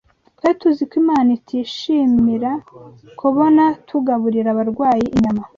Twari 0.37 0.55
tuzi 0.61 0.83
ko 0.89 0.93
Imana 1.03 1.29
itishimira 1.37 2.51
kubona 3.19 3.63
tugaburira 3.87 4.47
abarwayi 4.51 5.05
inyama. 5.15 5.41